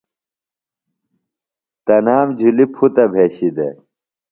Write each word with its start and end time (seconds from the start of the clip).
تنام 1.85 2.27
جُھلیۡ 2.37 2.69
پُھتہ 2.73 3.05
بھشیۡ 3.11 3.53
دےۡ۔ 3.55 3.75